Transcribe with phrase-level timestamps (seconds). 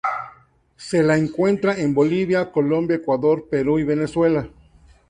[0.77, 4.49] Se la encuentra en Bolivia, Colombia, Ecuador, Perú y Venezuela.